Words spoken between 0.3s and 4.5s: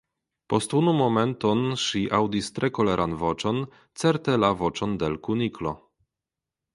Post unu momenton ŝi aŭdis tre koleran voĉon, certe la